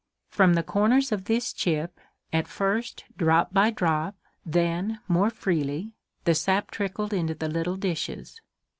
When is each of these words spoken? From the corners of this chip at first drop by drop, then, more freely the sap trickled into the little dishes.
From 0.31 0.55
the 0.55 0.63
corners 0.63 1.11
of 1.11 1.25
this 1.25 1.53
chip 1.53 1.99
at 2.33 2.47
first 2.47 3.03
drop 3.17 3.53
by 3.53 3.69
drop, 3.69 4.15
then, 4.43 4.99
more 5.07 5.29
freely 5.29 5.93
the 6.23 6.33
sap 6.33 6.71
trickled 6.71 7.13
into 7.13 7.35
the 7.35 7.47
little 7.47 7.75
dishes. 7.75 8.41